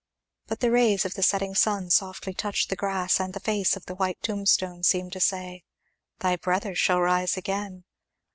But 0.47 0.61
the 0.61 0.71
rays 0.71 1.05
of 1.05 1.13
the 1.13 1.21
setting 1.21 1.53
sun 1.53 1.91
softly 1.91 2.33
touching 2.33 2.69
the 2.69 2.75
grass 2.75 3.19
and 3.19 3.35
the 3.35 3.39
face 3.39 3.75
of 3.75 3.85
the 3.85 3.93
white 3.93 4.19
tombstone 4.23 4.81
seemed 4.81 5.13
to 5.13 5.19
say, 5.19 5.63
"Thy 6.21 6.37
brother 6.37 6.73
shall 6.73 7.01
rise 7.01 7.37
again." 7.37 7.83